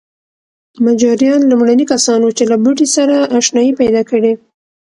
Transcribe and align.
مجاریان 0.85 1.41
لومړني 1.51 1.85
کسان 1.91 2.19
وو 2.23 2.35
چې 2.37 2.43
له 2.51 2.55
بوټي 2.63 2.87
سره 2.95 3.15
اشنايي 3.37 3.73
پیدا 3.81 4.01
کړې. 4.09 4.33